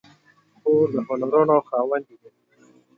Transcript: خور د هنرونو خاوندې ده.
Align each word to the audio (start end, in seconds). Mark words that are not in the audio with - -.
خور 0.59 0.87
د 0.93 0.95
هنرونو 1.07 1.55
خاوندې 1.67 2.15
ده. 2.21 2.29